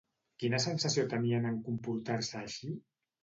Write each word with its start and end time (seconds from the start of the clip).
Quina 0.43 0.59
sensació 0.63 1.03
tenien 1.11 1.45
en 1.51 1.61
comportar-se 1.67 2.39
així? 2.43 2.73